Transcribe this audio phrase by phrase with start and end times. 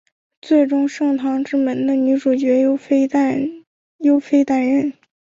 [0.41, 3.37] 最终圣堂之门的女主角由飞担
[4.67, 4.93] 任。